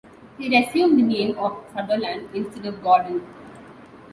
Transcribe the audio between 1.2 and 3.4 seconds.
of Sutherland, instead of Gordon.